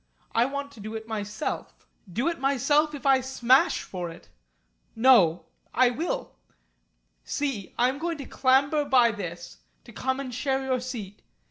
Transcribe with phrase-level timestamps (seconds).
[0.33, 1.85] I want to do it myself.
[2.11, 4.29] Do it myself if I smash for it!
[4.95, 5.45] No!
[5.75, 6.33] I will.
[7.23, 11.21] See I am going to clamber by this to come and share your seat.